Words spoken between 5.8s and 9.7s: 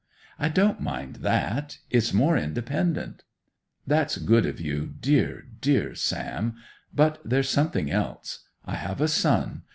Sam. But there's something else. I have a son